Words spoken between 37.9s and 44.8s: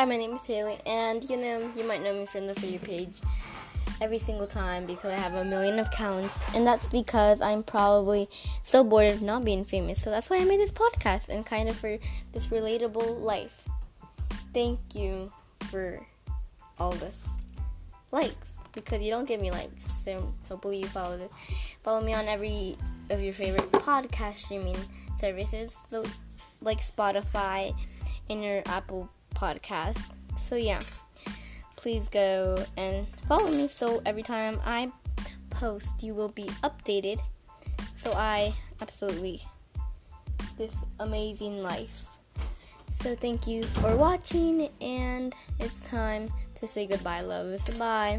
So I absolutely this amazing life. So thank you for watching